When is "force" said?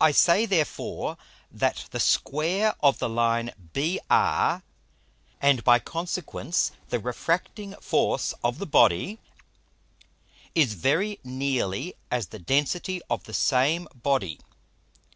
7.76-8.34